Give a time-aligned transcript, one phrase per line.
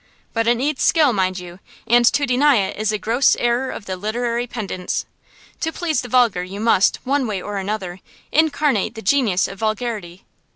[0.33, 3.85] But it needs skill, mind you: and to deny it is a gross error of
[3.85, 5.05] the literary pedants.
[5.59, 7.99] To please the vulgar you must, one way or another,
[8.31, 10.25] incarnate the genius of vulgarity.